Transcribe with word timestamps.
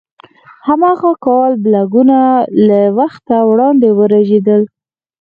هماغه 0.67 1.11
کال 1.25 1.51
بلګونه 1.63 2.19
له 2.67 2.79
وخته 2.99 3.35
وړاندې 3.51 3.89
ورژېدل. 3.99 4.61